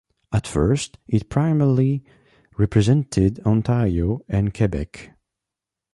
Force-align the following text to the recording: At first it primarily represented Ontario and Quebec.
At 0.31 0.47
first 0.47 0.97
it 1.07 1.29
primarily 1.29 2.03
represented 2.57 3.39
Ontario 3.45 4.21
and 4.27 4.51
Quebec. 4.51 5.11